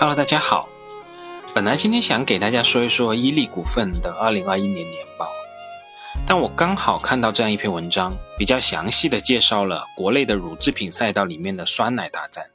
[0.00, 0.68] Hello，大家好。
[1.52, 5.28] 本来今天想给大家说一说伊利股份的二零二一年年报，
[6.24, 12.52] 但我刚好看到这样一篇文章，比较详细的介绍了国内的乳制品赛道里面的酸奶大战。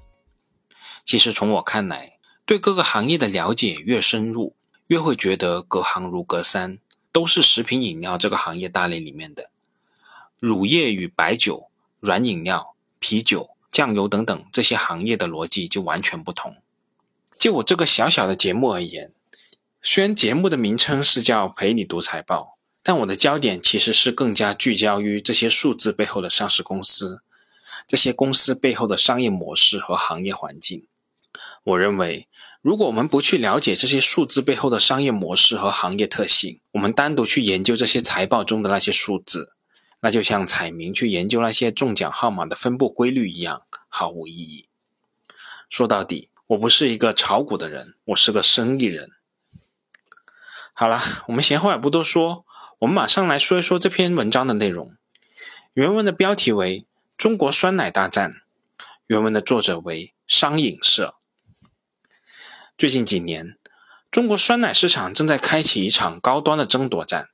[1.04, 2.14] 其实从我看来，
[2.46, 4.56] 对各个行业的了解越深入，
[4.88, 6.80] 越会觉得隔行如隔山，
[7.12, 9.50] 都是食品饮料这个行业大类里面的
[10.40, 11.70] 乳业与白酒、
[12.00, 16.56] 软饮料、啤酒、酱油等等这些行业的逻辑就完全不同。
[17.38, 19.12] 就我这个小小的节目而言，
[19.82, 27.22] 虽然节目的名称是叫“陪你读财报”，但我的焦点其实是更加聚焦于这些数字背后的上市公司，
[27.86, 30.88] 这些公司背后的商业模式和行业环境。
[31.66, 32.30] 我认为，
[32.62, 39.54] 如果我们不去了解这些数字背后的商业模式和行业特性，我们单独去研究这些财报中的那些数字，
[40.00, 44.68] 那就像彩民去研究那些中奖号码的分布规律一样，毫无意义。
[45.70, 46.30] 说到底。
[46.48, 49.12] 我不是一个炒股的人，我是个生意人。
[50.74, 52.46] 好了，我们闲话也不多说，
[52.80, 54.96] 我们马上来说一说这篇文章的内容。
[55.74, 56.82] 原文的标题为
[57.18, 58.32] 《中国酸奶大战》，
[59.08, 61.16] 原文的作者为商饮社。
[62.78, 63.58] 最近几年，
[64.12, 67.30] 中国酸奶市场正在开启一场高端的争夺战。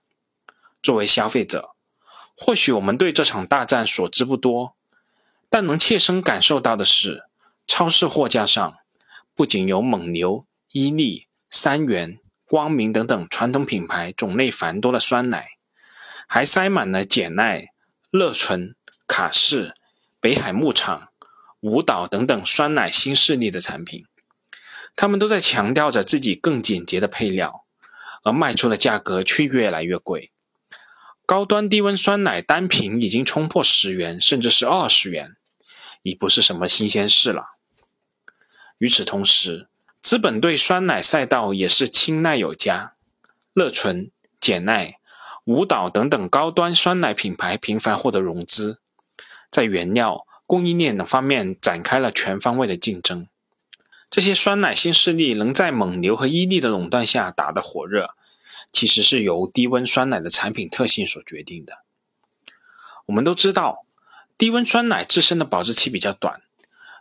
[0.84, 1.72] 作为消费者，
[2.38, 4.76] 或许我们对这场大战所知不多，
[5.50, 7.26] 但能切身感受到的是，
[7.66, 8.79] 超市货架上。
[9.40, 15.52] 不仅有蒙牛、伊利、三元、光明等等传统品牌种类繁多的酸奶，
[16.28, 17.68] 还塞满了简奈、
[18.12, 18.76] 乐纯、
[19.08, 19.74] 卡士、
[20.20, 21.08] 北海牧场、
[21.62, 24.04] 舞蹈等等酸奶新势力的产品。
[24.98, 27.64] 他们都在强调着自己更简洁的配料，
[28.26, 30.34] 而卖出的价格却越来越贵。
[31.26, 35.38] 高端低温酸奶单瓶已经冲破十元，甚至是二十元，
[36.02, 37.59] 已不是什么新鲜事了。
[38.80, 39.68] 与此同时，
[40.02, 42.96] 资本对酸奶赛道也是青睐有加，
[43.54, 44.10] 乐纯、
[44.40, 44.98] 简奈、
[45.44, 48.80] 舞蹈等等高端酸奶品牌频繁获得融资，
[49.52, 53.28] 在原料、供应链等方面展开了全方位的竞争。
[54.10, 58.16] 这些酸奶新势力能在蒙牛和伊利的垄断下打得火热，
[58.72, 61.84] 其实是由低温酸奶的产品特性所决定的。
[63.08, 63.86] 我们都知道，
[64.38, 66.42] 低温酸奶自身的保质期比较短。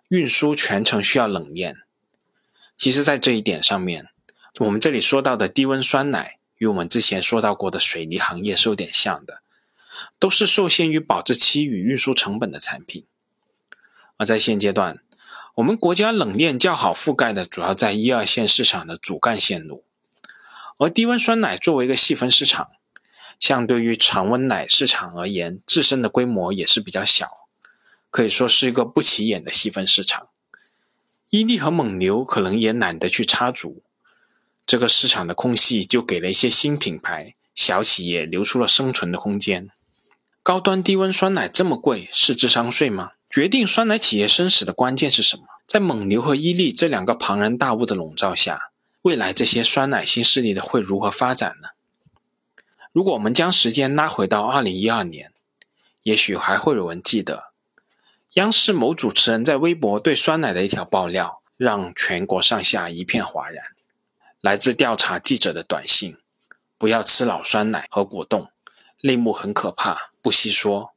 [0.09, 1.77] 运输全程需要冷链。
[2.77, 4.09] 其实，在这一点上面，
[4.61, 9.43] 我们这里说到的低温酸奶，与我们之前说到过的水泥行业是有点像的，
[10.19, 13.05] 都是受限于保质期与运输成本的产品。
[14.17, 14.99] 而在现阶段，
[15.57, 19.85] 我们国家冷链较好覆盖的，主要在一二线市场的主干线路。
[20.79, 22.69] 而低温酸奶作为一个细分市场，
[23.41, 27.48] 相对于常温奶市场而言，自身的规模也是比较小。
[28.11, 30.29] 可以说是一个不起眼的细分市场，
[31.31, 33.83] 伊利和蒙牛可能也懒得去插足
[34.67, 39.71] 这个市场的空隙，就给了一些新品牌、小企业留出了生存的空间。
[40.43, 43.13] 高端低温酸奶这么贵，是智商税吗？
[43.29, 45.45] 决定酸奶企业生死的关键是什么？
[45.67, 48.71] 在蒙牛和伊利这两个庞然大物的笼罩下，
[49.03, 51.69] 未来这些酸奶新势力的会如何发展呢？
[52.91, 55.31] 如果我们将时间拉回到二零一二年，
[56.03, 57.48] 也许还会有人记得。
[58.35, 63.65] 央视某主持人在微博对酸奶的一条爆料，让全国上下一片哗然。
[64.43, 66.19] 来自调查记者的短信
[66.77, 68.51] ：“不要吃老酸奶和果冻，
[69.01, 70.93] 内幕很可怕，不细说。”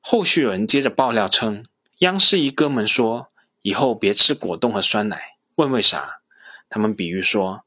[0.00, 1.66] 后续有人接着爆料称，
[1.98, 3.28] 央视一哥们说
[3.60, 6.20] ：“以后别吃果冻和酸奶。”问为啥？
[6.70, 7.64] 他们比喻说：“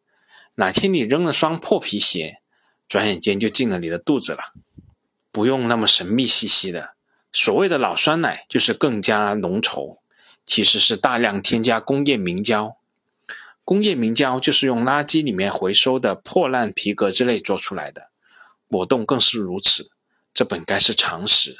[0.55, 2.41] 哪天你扔了双破皮鞋，
[2.87, 4.53] 转眼间就进了你的肚子了。”
[5.31, 6.96] 不用那么神秘兮兮的。
[7.31, 9.99] 所谓的老酸奶就是更加浓稠，
[10.45, 12.77] 其实是大量添加工业明胶。
[13.63, 18.09] 工业明胶就是用垃圾里面回收的破烂皮革之类做出来的，
[18.69, 19.91] 果冻更是如此，
[20.33, 21.57] 这本该是常识。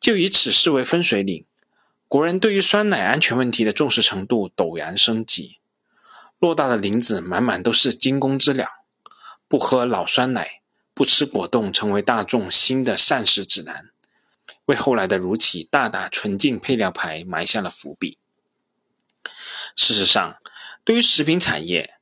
[0.00, 1.44] 就以此事为分水岭，
[2.08, 5.58] 国人对于酸奶安全问题的重视程度陡然升级，
[6.40, 8.66] 偌大的林子满满都是惊弓之鸟，
[9.46, 10.62] 不喝老酸奶，
[10.94, 13.90] 不吃果冻，成为大众新的膳食指南。
[14.66, 18.18] 为后来的如起大打纯净配料牌埋下了伏笔。
[19.74, 20.36] 事实上，
[20.84, 21.94] 对于食品产业，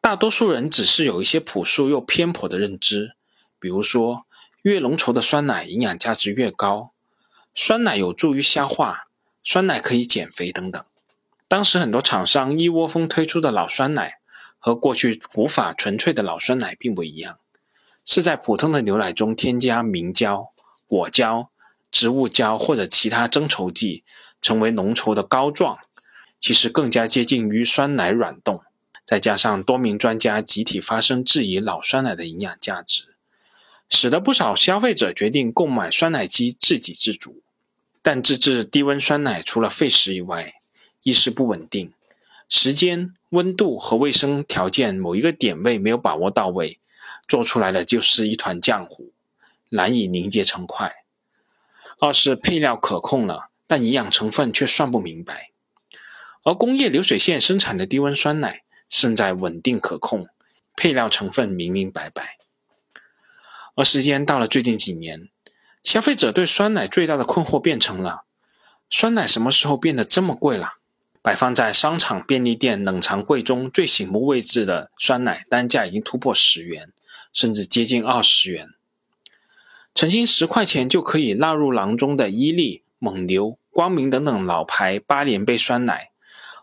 [0.00, 3.14] 大多数人只是有一些朴素又偏颇的认知，
[3.58, 4.26] 比如说，
[4.62, 6.92] 越浓稠的酸奶营养价值越高，
[7.54, 9.08] 酸奶有助于消化，
[9.42, 10.84] 酸奶可以减肥等等。
[11.48, 14.18] 当时很多厂商一窝蜂推出的老酸奶，
[14.58, 17.38] 和过去古法纯粹的老酸奶并不一样，
[18.04, 20.52] 是在普通的牛奶中添加明胶、
[20.86, 21.50] 果胶。
[21.94, 24.02] 植物胶或者其他增稠剂，
[24.42, 25.78] 成为浓稠的膏状，
[26.40, 28.60] 其实更加接近于酸奶软冻。
[29.04, 33.14] 再加上多名专家集体发声质疑老酸奶的营养价值，
[33.88, 37.40] 使得不少消费者决定购买酸奶机自给自足。
[38.02, 40.54] 但自制低温酸奶除了费时以外，
[41.04, 41.92] 一是不稳定，
[42.48, 46.80] 时间、温度和卫生条件某一个点位没有把握到位，
[47.28, 49.12] 做出来的就是一团浆糊，
[49.68, 50.90] 难以凝结成块；
[52.04, 55.52] 二是配料可控了，但营养成分却算不明白。
[56.42, 58.60] 而工业流水线生产的低温酸奶。
[58.90, 60.28] 胜在稳定可控，
[60.76, 62.36] 配料成分明明白白。
[63.74, 65.30] 而时间到了最近几年，
[65.82, 68.24] 消费者对酸奶最大的困惑变成了：
[68.88, 70.74] 酸奶什么时候变得这么贵了？
[71.22, 76.92] 摆放在商场、便利店冷藏柜中最醒目位置的酸奶，单价已经突破十元，
[77.32, 78.68] 甚至接近二十元。
[79.94, 86.10] 曾经十块钱就可以纳入囊中的伊利、蒙牛、光明等等老牌八连杯酸奶。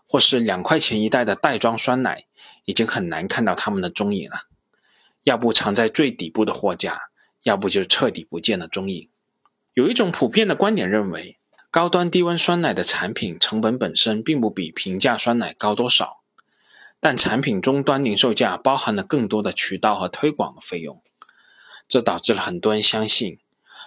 [0.04, 2.26] 或是两块钱一袋的袋装酸奶，
[2.66, 4.40] 已经很难看到他们的踪影了。
[5.22, 7.04] 要不藏在最底部的货架，
[7.44, 9.08] 要不就彻底不见了踪影。
[9.72, 11.38] 有一种普遍的观点认为，
[11.70, 16.20] 高端低温酸奶的产品成本本身并不比平价酸奶高多少，
[17.00, 21.02] 但产品终端零售价包含了更多的渠道和推广的费用，
[21.92, 23.38] 这导致了很多人相信，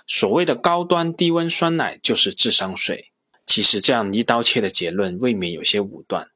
[0.05, 3.09] 所谓的高端低温酸奶就是智商税。
[3.47, 6.29] 其实这样一刀切的结论未免有些武断。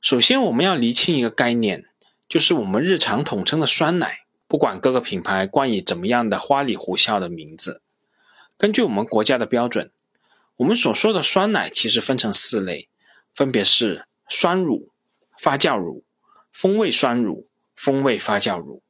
[0.00, 1.84] 首先，我们要厘清一个概念，
[2.26, 7.82] 就是我们日常统称的酸奶，不管各个品牌冠以怎么样的花里胡哨的名字，
[8.56, 9.90] 根据我们国家的标准，
[10.56, 12.88] 我们所说的酸奶其实分成四类，
[13.34, 14.88] 分别是酸乳、
[15.38, 16.04] 发酵乳、
[16.50, 17.46] 风味酸乳、
[17.76, 18.80] 风味发酵乳。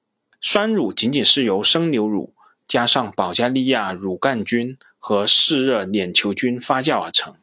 [0.46, 2.34] 酸乳仅仅是由生牛乳
[2.68, 4.76] 加上保加利亚乳杆菌。
[5.06, 7.34] 和嗜热链球菌发酵而成，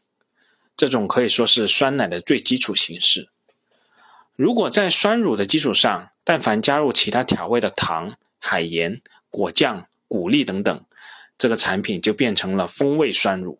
[0.75, 3.29] 这种可以说是酸奶的最基础形式。
[4.35, 8.99] 如果在酸乳的基础上，但凡加入其他调味的糖、海盐、
[9.29, 10.83] 果酱、谷粒等等，
[11.37, 13.59] 这个产品就变成了风味酸乳。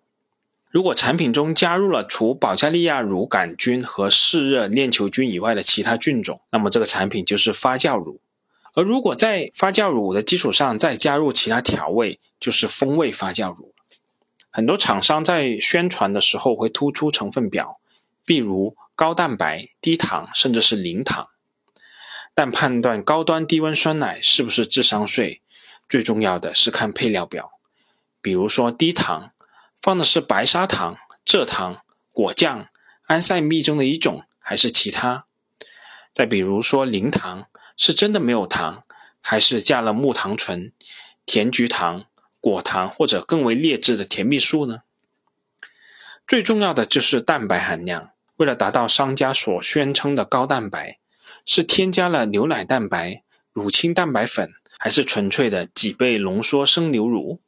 [0.72, 8.20] 如果产品中加入了除保加利亚乳杆菌和嗜热链球菌以外的其他菌种，那么这个产品就是发酵乳。
[8.74, 13.74] 而如果在发酵乳的基础上再加入其他调味，就是风味发酵乳。
[14.50, 17.80] 很多厂商在宣传的时候会突出成分表，
[18.26, 21.30] 比如高蛋白、低糖，甚至是零糖。
[22.34, 25.42] 但判断高端低温酸奶是不是智商税，
[25.90, 27.52] 最重要的是看配料表。
[28.22, 29.32] 比如说低糖，
[29.82, 31.82] 放的是白砂糖、蔗糖、
[32.14, 32.68] 果酱、
[33.08, 35.26] 安赛蜜中的一种，还是其他？
[36.14, 37.48] 再比如说零糖，
[37.78, 38.84] 是真的没有糖，
[39.22, 40.72] 还是加了木糖醇、
[41.26, 42.06] 甜菊糖？
[42.40, 44.82] 果糖或者更为劣质的甜蜜素呢？
[46.26, 48.10] 最重要的就是蛋白含量。
[48.38, 50.98] 为了达到商家所宣称的高蛋白，
[51.46, 53.22] 是添加了牛奶蛋白、
[53.54, 57.40] 乳清蛋白粉，还是纯粹的几倍浓缩生牛乳？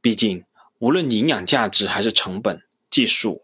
[0.00, 0.44] 毕竟，
[0.78, 3.42] 无论营养价值还是成本、技术，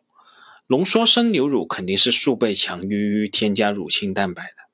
[0.71, 4.69] 浓缩生牛乳肯定是数倍强于添加乳清蛋白的。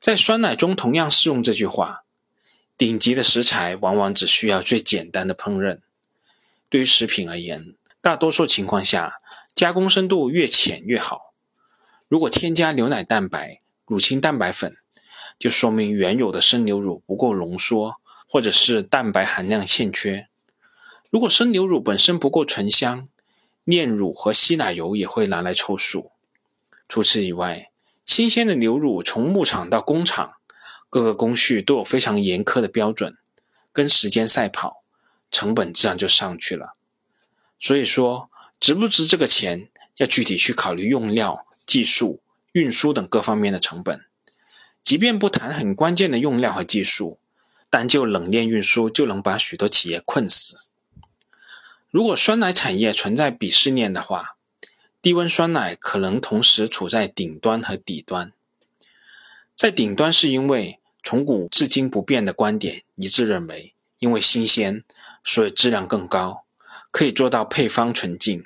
[0.00, 2.04] 在酸奶中同样适用这句话。
[2.76, 5.80] 顶级的食材往往只需要最简单的烹饪。
[6.68, 9.20] 对于食品而言，大多数情况下，
[9.54, 11.34] 加工深度越浅越好。
[12.08, 14.74] 如果添加牛奶蛋白、乳清蛋白粉，
[15.38, 20.26] 就说明原有的生牛乳不够浓缩，或者是蛋白含量欠缺。
[21.10, 23.06] 如果生牛乳本身不够醇香，
[23.70, 26.10] 炼乳和稀奶油也会拿来凑数。
[26.88, 27.70] 除此以外，
[28.04, 30.34] 新鲜的牛乳从牧场到工厂。
[30.92, 33.16] 各个工序都有非常严苛的标准，
[33.72, 34.82] 跟时间赛跑，
[35.30, 36.74] 成本自然就上去了。
[37.60, 44.00] 所以说，值不值这个钱，要具体去考虑用料、技术、运输等各方面的成本。
[44.82, 47.20] 即便不谈很关键的用料和技术，
[47.70, 50.69] 单就冷链运输就能把许多企业困死。
[51.90, 54.36] 如果酸奶产业存在鄙视链的话，
[55.02, 58.32] 低温酸奶可能同时处在顶端和底端。
[59.54, 60.78] 在顶端是因为。
[61.02, 64.84] 从古至今不变的观点一致认为，因为新鲜，
[65.24, 66.44] 所以质量更高，
[66.90, 68.44] 可以做到配方纯净，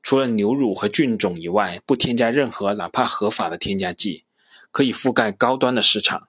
[0.00, 4.22] 除了牛乳和菌种以外，不添加任何哪怕合法的添加剂，
[4.70, 6.28] 可以覆盖高端的市场。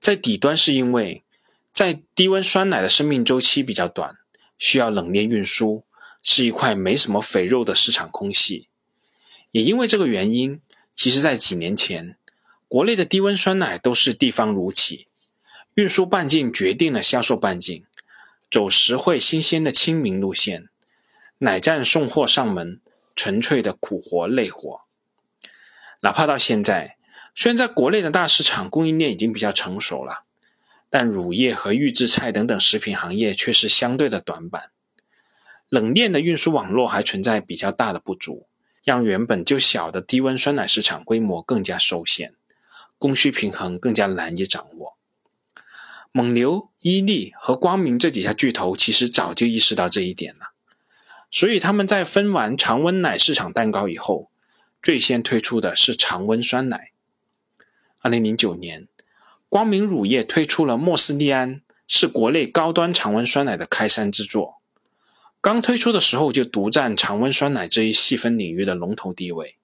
[0.00, 1.22] 在底端是因为，
[1.70, 4.16] 在低温酸奶的生命周期比较短，
[4.64, 5.84] 需要冷链运输，
[6.22, 8.68] 是一块没什么肥肉的市场空隙。
[9.50, 10.60] 也因为这个原因，
[10.94, 12.16] 其实在几年前。
[12.68, 15.08] 国内的低温酸奶都是地方如起，
[15.74, 17.84] 运输半径决定了销售半径，
[18.48, 20.68] 走实惠新鲜的亲民路线，
[21.38, 22.80] 奶站送货上门，
[23.16, 24.82] 纯粹的苦活累活。
[26.02, 26.96] 哪怕到现在，
[27.34, 30.24] 虽然在国内的大市场供应链已经比较成熟了，
[30.92, 34.70] 但乳业和预制菜等等食品行业却是相对的短板。
[35.70, 38.46] 冷链的运输网络还存在比较大的不足，
[38.84, 42.34] 让原本就小的低温酸奶市场规模更加受限，
[42.98, 44.98] 供需平衡更加难以掌握。
[46.12, 50.52] 蒙牛、伊利和光明这几家巨头其实早就意识到这一点了，
[51.30, 54.30] 所以他们在分完常温奶市场蛋糕以后。
[54.82, 56.90] 最先推出的是常温酸奶。
[58.00, 58.88] 二零零九年，
[59.52, 64.62] 光明乳业推出了莫斯利安，是国内高端常温酸奶的开山之作。
[65.42, 69.58] 刚推出的时候就独占常温酸奶这一细分领域的龙头地位。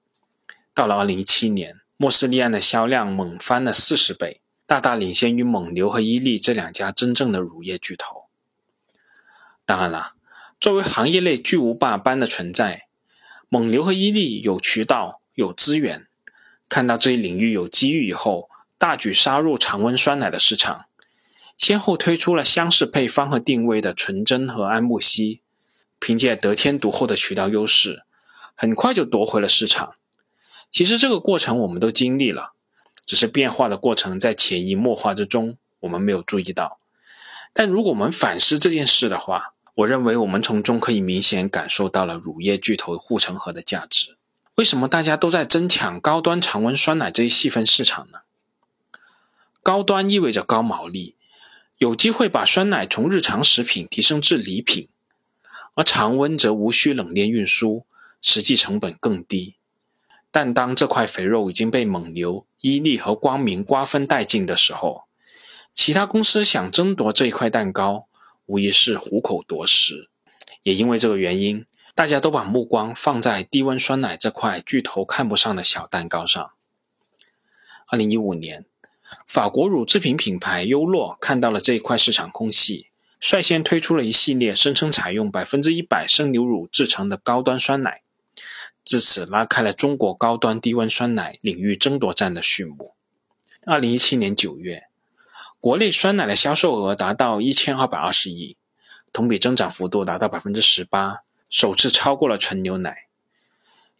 [0.74, 8.24] 到了二零一七年，莫斯利安的销量猛翻了四十倍，大大领先于蒙牛和伊利这两家真正的乳业巨头。
[9.64, 10.16] 当然了，
[10.60, 12.88] 作为行业内巨无霸般的存在。
[13.48, 16.06] 蒙牛和伊利有渠道、有资源，
[16.68, 18.47] 看到这一领域有机遇以后，
[18.78, 20.86] 大举杀入常温酸奶的市场，
[21.56, 25.42] 先后推出了相似配方和定位的纯甄和安慕希，
[25.98, 28.04] 凭借得天独厚的渠道优势，
[28.54, 29.94] 很快就夺回了市场。
[30.70, 32.52] 其实这个过程我们都经历了，
[33.04, 36.78] 只是变化的过程在潜移默化之中，我们没有注意到。
[37.52, 44.16] 但如果我们反思这件事的话，我认为我们从中可以明显感受到了乳业巨头护城河的价值。
[44.54, 48.20] 为什么大家都在争抢高端常温酸奶这一细分市场呢？
[49.68, 51.18] 高端意味着高毛利，
[51.76, 54.88] 有机会把酸奶从日常食品提升至礼品；
[55.74, 57.84] 而常温则无需冷链运输，
[58.22, 59.56] 实际成本更低。
[60.30, 65.02] 但当这块肥肉已经被蒙牛、伊利和光明瓜分殆尽的时候，
[65.74, 68.06] 其他公司想争夺这一块蛋糕。
[68.46, 70.08] 无疑是虎口夺食，
[70.62, 76.52] 也因为这个原因，大家都把目光放在低温酸奶这块巨头看不上的小蛋糕上。
[77.88, 78.64] 二零一五年，
[79.26, 82.88] 法国乳制品品牌优洛看到了这一块市场空隙，
[83.20, 88.02] 率先推出了一系列声称采用百分之一百生牛乳制成的高端酸奶，
[88.84, 92.94] 自此拉开了中国高端低温酸奶领域争夺战的序幕。
[93.64, 94.84] 二零一七年九月。
[95.60, 98.56] 国内酸奶的销售额达到一千二百二十亿，
[99.12, 103.08] 同比增长幅度达到百分之十八，首次超过了纯牛奶。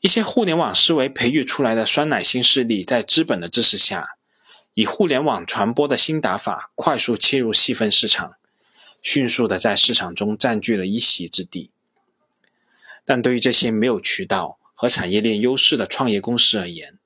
[0.01, 4.11] 一些互联网思维培育出来的酸奶新势力，在资本的支持下，
[4.79, 8.35] 以互联网传播的新打法，快速切入细分市场，
[9.03, 11.73] 迅速的在市场中占据了一席之地。
[13.05, 16.97] 但对于这些没有渠道和产业链优势的创业公司而言，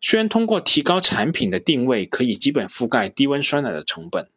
[0.00, 4.28] 虽然通过提高产品的定位可以基本覆盖低温酸奶的成本，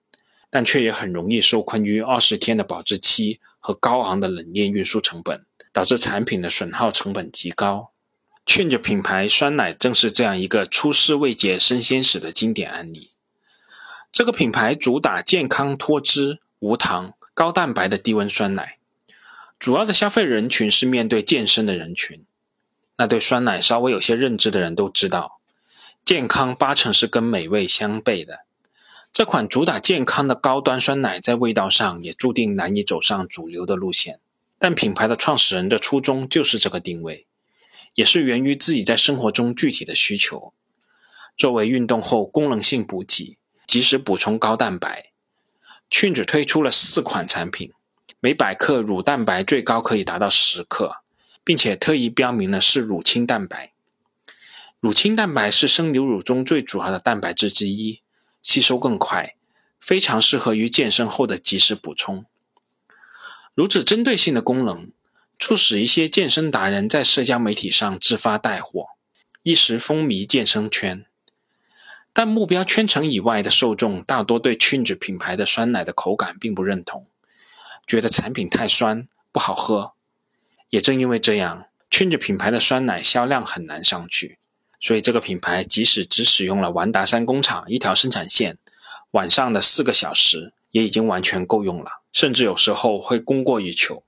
[0.51, 7.93] 但却也很容易受困于二十天的保质期和高昂的冷链运输成本，导致产品的损耗成本极高。
[8.49, 13.11] Change 品牌酸奶正是这样一个出师未捷身先死的经典案例。
[14.11, 18.79] 这个品牌主打健康、脱脂、无糖、高蛋白的低温酸奶，
[19.59, 22.25] 主要的消费人群是面对健身的人群。
[22.97, 25.39] 那对酸奶稍微有些认知的人都知道。
[26.03, 28.45] 健康八成是跟美味相悖的。
[29.13, 34.19] 这款主打健康的高端酸奶，在味道上也注定难以走上主流的路线。
[34.57, 37.27] 但品牌的创始人的初衷就是这个定位，
[37.99, 40.53] 也是源于自己在生活中具体的需求。
[41.35, 43.37] 作为运动后功能性补给，
[43.67, 45.11] 及时补充高蛋白，
[45.89, 47.73] 群子推出了四款产品，
[48.21, 51.01] 每百克乳蛋白最高可以达到十克，
[51.43, 53.73] 并且特意标明了是乳清蛋白。
[54.79, 58.01] 乳清蛋白是生牛乳中最主要的蛋白质之一，
[58.41, 59.35] 吸收更快，
[59.77, 62.23] 非常适合于健身后的及时补充。
[63.53, 64.89] 如此针对性的功能，
[65.39, 68.87] 促使一些健身达人在社交媒体上自发带货，
[69.41, 71.05] 一时风靡健身圈。
[72.11, 77.07] 但目标圈层以外的受众大多对 Change 品牌的酸奶的口感并不认同，
[77.87, 79.93] 觉得产品太酸不好喝。
[80.69, 84.39] 也正因为这样，Change 品牌的酸奶销量很难上去。
[84.81, 88.57] 所以，这个品牌即使只使用了完达山工厂一条生产线，
[89.11, 94.03] 晚上的四个小时也已经完全够用了，甚至有时候会供过于求。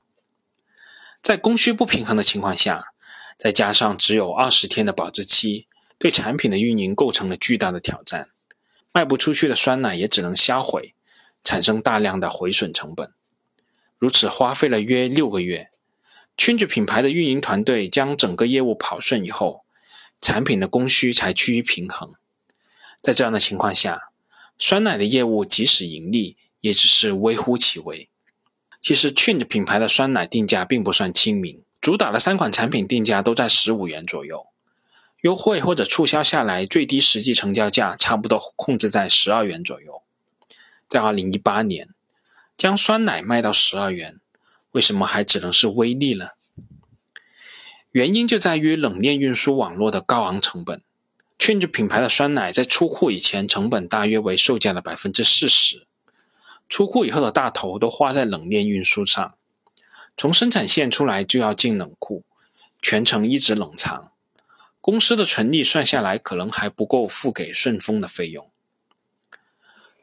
[1.22, 2.94] 在供需不平衡的情况下，
[3.38, 8.30] 再加上只有二十天的保质期，对产品的运营构成了巨大的挑战。
[8.92, 10.94] 卖不出去的酸奶也只能销毁，
[11.44, 13.13] 产生大量的回损成本。
[13.98, 15.72] 如此花费了约六个月，
[16.36, 19.63] 圈子品牌的运营团队将整个业务跑顺以后。
[20.20, 22.13] 产品的供需才趋于平衡，
[23.01, 24.12] 在这样的情况下，
[24.60, 28.11] 酸奶的业务即使盈利，也只是微乎其微。
[28.82, 34.48] 其实，Change 品牌的酸奶定价并不算亲民，主打的三款产品定价都在十五元左右，
[35.22, 40.02] 优惠或者促销下来，最低实际成交价差不多控制在十二元左右。
[40.88, 41.90] 在二零一八年，
[42.58, 44.20] 将酸奶卖到十二元，
[44.72, 46.30] 为什么还只能是微利呢？
[47.92, 50.82] 原因就在于冷链运输网络的高昂成本。
[51.38, 55.88] Change 品牌的酸奶在出库以前成本大约为售价的百分之四十，
[56.72, 59.36] 出库以后的大头都花在冷链运输上。
[60.16, 62.24] 从生产线出来就要进冷库，
[62.82, 64.13] 全程一直冷藏。
[64.80, 68.50] 公司的纯利算下来，可能还不够付给顺丰的费用。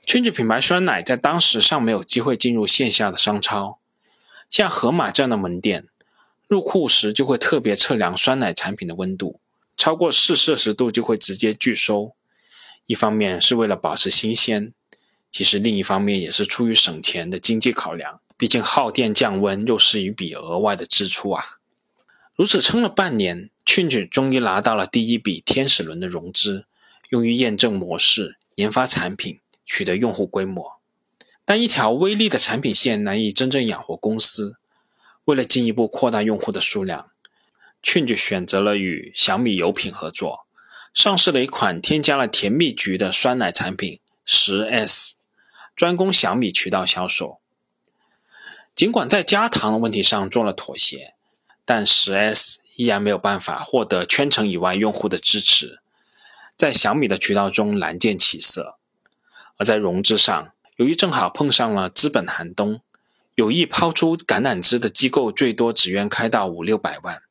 [0.04, 3.78] Change 品牌酸奶在当时尚没有机会进入线下的商超，
[4.50, 5.86] 像盒马这样的门店，
[6.46, 9.40] 入库时就会特别测量酸奶产品的温度。
[9.74, 12.14] 超过四摄氏度就会直接拒收，
[12.84, 14.74] 一方面是为了保持新鲜，
[15.30, 18.20] 其实另一方面也是出于省钱的经济考量。
[18.36, 21.44] 毕竟耗电降温又是一笔额外的支出啊。
[22.36, 26.66] 如此撑了半年，Change 终于拿到了第一笔天使轮的融资，
[27.08, 30.78] 用于验证模式、研发产品、取得用户规模。
[31.44, 34.58] 但一条微利的产品线难以真正养活公司，
[35.24, 37.10] 为了进一步扩大用户的数量。
[37.82, 40.46] Change 选择了与小米油品合作，
[40.94, 45.16] 上市了一款添加了甜蜜菊的酸奶产品十 S，
[45.78, 47.38] 专攻小米渠道销售。
[48.74, 51.14] 尽管在加糖的问题上做了妥协，
[51.64, 55.78] 但十 S 依然没有办法获得圈层以外用户的支持，
[56.56, 58.76] 在小米的渠道中难见起色。
[59.56, 62.80] 而在融资上，由于正好碰上了资本寒冬，
[63.36, 67.22] 有意抛出橄榄枝的机构最多只愿开到五六百万。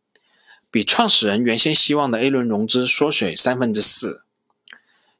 [0.71, 4.23] 比创始人原先希望的 A 轮融资缩水三分之四，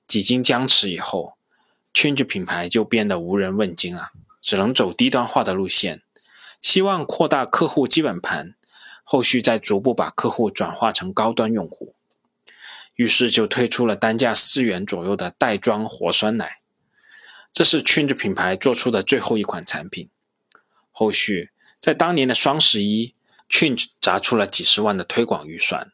[0.06, 1.37] 几经僵持以后
[1.98, 6.04] ，Change 品牌就变得无人问津了，只能走低端化的路线，
[6.62, 8.54] 希望扩大客户基本盘，
[9.04, 11.95] 后续再逐步把客户转化成高端用户。
[12.93, 16.58] 于是就推出了单价四元左右的袋装活酸奶，
[17.52, 20.12] 这是 Change 品牌做出的最后一款产品。
[20.91, 23.15] 后续在当年的双十一。
[23.50, 25.93] Change 砸出了几十万的推广预算，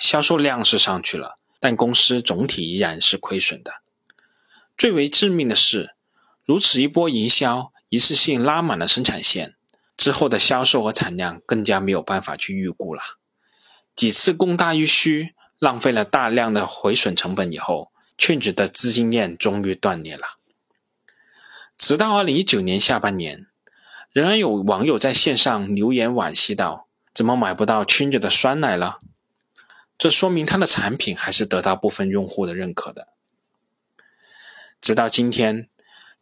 [0.00, 3.82] 销售量是上去了，但公司总体依然是亏损的。
[4.78, 5.94] 最为致命的是，
[6.44, 9.56] 如此一波营销，一次性拉满了生产线，
[9.96, 13.02] 之后的销售和产量更加没有办法去预估了。
[13.94, 20.28] 几次供大于需，浪费了大量的回损成本以后，Change 的资金链终于断裂了。
[21.76, 23.46] 直到二零一九年下半年。
[24.10, 28.98] 仍然有网友在线上留言惋惜道：“怎么买不到 Change 的酸奶了？”
[29.98, 33.08] 这说明他的产品还是得到部分用户的认可的。
[34.80, 35.68] 直到今天，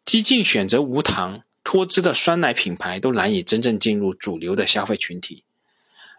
[0.04, 5.44] 激进选择无糖脱脂的酸奶品牌都难以真正进入主流的消费群体，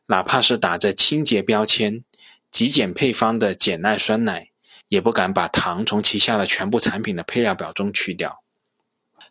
[0.08, 2.04] 哪怕是打着清洁标签、
[2.52, 4.50] 极简配方的简耐酸奶，
[4.88, 8.42] 也不敢把糖从旗下的全部产品的配料表中去掉。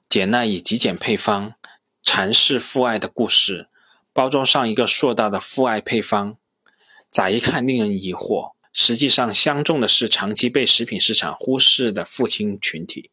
[0.09, 1.55] 简耐以极简配方。
[2.09, 3.67] 阐释父爱的故事，
[4.13, 6.37] 包装上一个硕大的父爱配方，
[7.11, 13.11] 乍一看令人疑惑，实际上相中的是长期被食品市场忽视的父亲群体。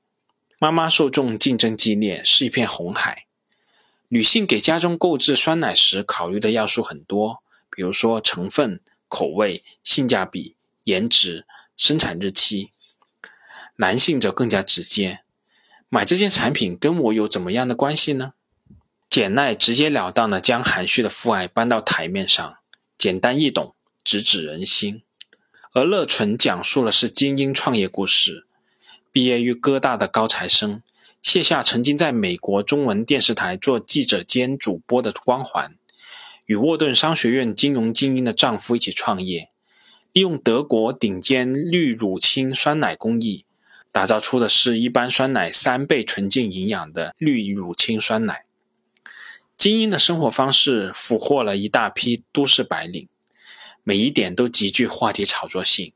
[0.60, 3.28] 妈妈受众竞争激烈，是一片红海。
[4.10, 7.42] 女性给家中购置酸奶时考虑的要素很多，
[7.74, 11.46] 比如说成分、口味、性价比、颜值、
[11.78, 12.72] 生产日期。
[13.78, 15.22] 男性则更加直接，
[15.88, 18.34] 买这件产品跟我有怎么样的关系呢？
[19.10, 22.58] 简奈直截了当地将含蓄的父爱搬到台面上，
[22.98, 23.74] 简单易懂，
[24.04, 25.04] 直指人心。
[25.76, 28.46] 而乐纯讲述的是精英创业故事。
[29.12, 30.84] 毕业于哥大的高材生，
[31.20, 35.76] 卸下曾经在美国中文电视台做记者兼主播的光环，
[36.46, 39.50] 与沃顿商学院金融精英的丈夫一起创业，
[40.12, 43.46] 利用德国顶尖绿乳清酸奶工艺，
[43.92, 48.46] 打造出的是一般酸奶三倍纯净营养的绿乳清酸奶。
[49.58, 53.08] 精英的生活方式俘获了一大批都市白领，
[53.84, 55.94] 每一点都极具话题炒作性。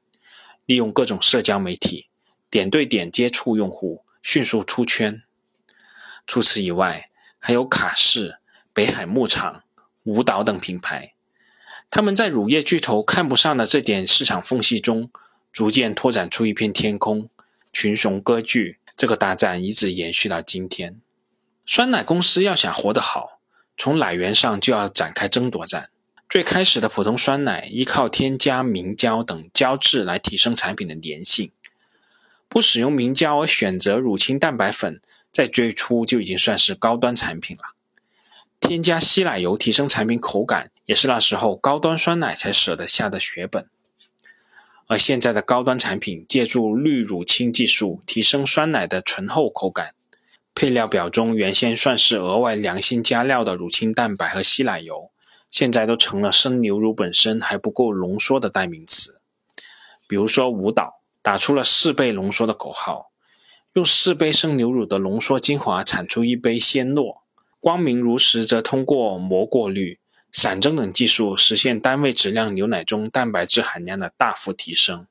[0.65, 2.09] 利用各种社交媒体，
[2.49, 5.23] 点对点接触用户，迅速出圈。
[6.25, 8.39] 除此以外，还有卡士、
[8.73, 9.63] 北海牧场、
[10.03, 11.13] 舞蹈等品牌，
[11.89, 15.09] 他们在乳业巨头看不上的这点市场缝隙中，
[15.53, 17.29] 逐渐拓展出一片天空。
[17.71, 20.99] 群雄割据，这个大战一直延续到今天。
[21.65, 23.39] 酸奶公司要想活得好。
[23.77, 25.91] 从奶源上就要展开争夺战。
[26.29, 31.51] 最开始的普通酸奶依靠添加明胶等胶质来提升产品的粘性，
[32.49, 34.99] 不使用明胶而选择乳清蛋白粉，
[35.31, 37.63] 在最初就已经算是高端产品了。
[38.59, 43.69] 添加稀奶油提升产品口感，也是那时候高端酸奶才舍得下的血本。
[44.87, 49.93] 而现在的高端产品，借助滤乳清技术，提升酸奶的醇厚口感。
[50.53, 55.11] 配料表中原先算是额外良心加料的乳清蛋白和稀奶油，
[55.49, 59.21] 现在都成了生牛乳本身还不够浓缩的代名词。
[60.07, 63.11] 比如说，舞蹈打出了四倍浓缩的口号，
[63.73, 67.21] 用四杯生牛乳的浓缩精华产出一杯鲜糯；
[67.59, 69.99] 光明如实则通过膜过滤、
[70.31, 75.07] 闪蒸等技术实现单位质量牛奶中蛋白质含量的大幅提升。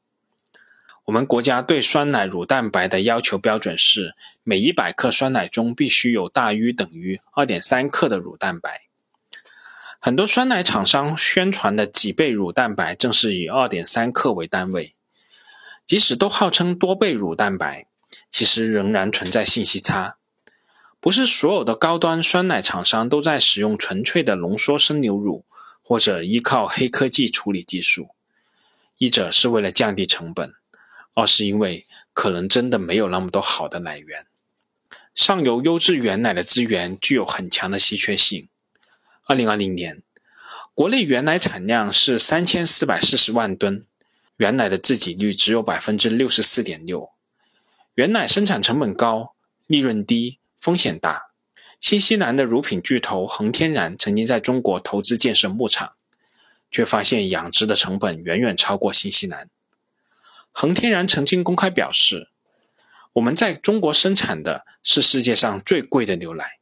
[1.05, 8.86] 我们国家对酸奶乳蛋白的要求标准是，每一百克酸奶中必须有大于等于二点三克的乳蛋白。
[10.07, 14.95] 很多酸奶厂商宣传的几倍乳蛋白，正是以二点三克为单位。
[15.85, 17.88] 即使都号称多倍乳蛋白，
[18.31, 20.16] 其实仍然存在信息差。
[21.01, 25.45] 不是所有的高端酸奶厂商都在使用纯粹的浓缩生牛乳，
[25.83, 28.11] 或者依靠黑科技处理技术。
[28.99, 30.55] 一者是为了降低成本。
[31.14, 34.25] 二是因为可能真的没有那么多好的奶源，
[35.16, 38.49] 上游优质原奶的资源具有很强的稀缺性。
[39.29, 40.05] 二零二零年，
[40.73, 43.85] 国内原奶产量是三千四百四十万吨，
[44.37, 47.11] 原奶的自给率只有百分之六十四点六。
[47.97, 49.35] 原奶生产成本高，
[49.67, 51.33] 利润低，风险大。
[51.81, 55.95] 新西兰的乳品巨头恒天然曾经在中国投资建设牧场，
[56.71, 59.51] 却发现养殖的成本远远超过新西兰。
[60.53, 62.29] 恒天然曾经公开表示，
[63.15, 66.61] 我们在中国生产的是世界上最贵的牛奶。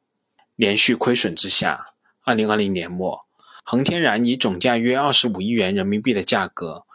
[0.56, 1.93] 连续亏损之下，
[2.26, 3.26] 二零二零年末，
[3.62, 6.86] 恒天然以总价约二十五亿元人民币的价格，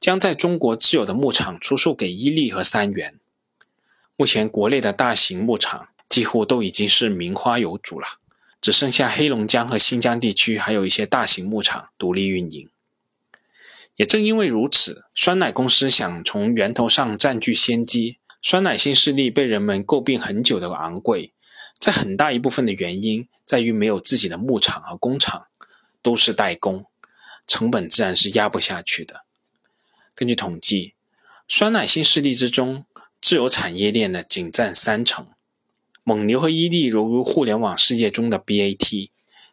[0.00, 3.20] 将在中国自有的牧场出售给伊利和三元。
[4.16, 8.18] 目前，国内的大型牧场几乎都已经是名花有主了，
[8.60, 12.68] 只剩下黑龙江和新疆地区还有一些大型牧场独立运营。
[13.94, 18.18] 也正因为如此，酸奶公司想从源头上占据先机。
[18.42, 21.32] 酸奶新势力被人们诟病很久的昂贵，
[21.78, 25.46] 在很大一部分的原因在于没有自己的牧场和工厂，
[26.02, 26.86] 都是代工，
[27.46, 29.24] 成本自然是压不下去的。
[30.14, 30.94] 根据统计，
[31.46, 32.86] 酸奶新势力之中，
[33.20, 35.28] 自有产业链的仅占三成。
[36.02, 39.10] 蒙牛和伊利犹如互联网世界中的 BAT，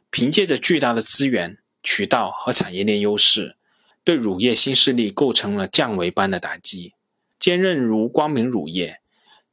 [0.10, 3.56] 凭借着巨大的资源、渠道和产业链优势。
[4.04, 6.96] 对乳业新势力构成了降维般的打击。
[7.38, 9.00] 坚韧如光明乳业，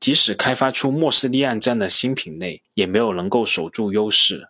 [0.00, 4.48] 即使开发出莫斯利安这样的新品类，也没有能够守住优势。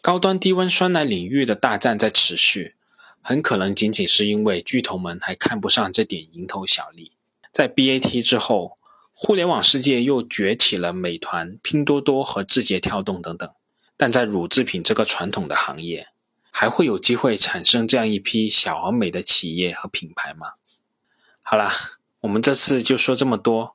[0.00, 2.74] 高端低温酸奶领域的大战在持续，
[3.20, 7.12] 很可能仅仅是因为巨头们还看不上这点蝇头小利。
[7.52, 8.78] 在 BAT 之后，
[9.12, 13.48] 互联网世界又崛起了美团、拼多多和字节跳动等等，
[13.96, 16.08] 但在乳制品这个传统的行业。
[16.54, 20.48] 还会有机会产生这样一批小而美的企业和品牌吗？
[21.40, 21.72] 好啦，
[22.20, 23.74] 我们这次就说这么多，